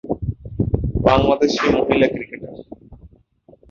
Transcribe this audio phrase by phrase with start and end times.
[1.05, 2.53] বাংলাদেশী মহিলা ক্রিকেটার।